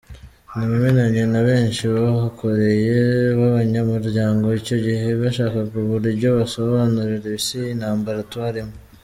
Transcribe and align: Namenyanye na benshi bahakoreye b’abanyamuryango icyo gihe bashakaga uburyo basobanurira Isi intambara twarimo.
Namenyanye 0.59 1.23
na 1.33 1.41
benshi 1.47 1.83
bahakoreye 1.93 2.95
b’abanyamuryango 3.37 4.45
icyo 4.59 4.77
gihe 4.85 5.07
bashakaga 5.21 5.73
uburyo 5.83 6.27
basobanurira 6.37 7.27
Isi 7.39 7.59
intambara 7.75 8.19
twarimo. 8.31 8.73